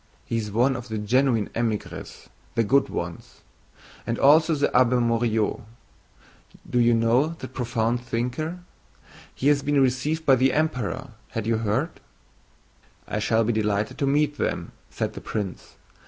[0.25, 3.41] He is one of the genuine émigrés, the good ones.
[4.07, 5.63] And also the Abbé Morio.
[6.67, 8.61] Do you know that profound thinker?
[9.35, 11.11] He has been received by the Emperor.
[11.33, 11.99] Had you heard?"
[13.07, 15.75] "I shall be delighted to meet them," said the prince.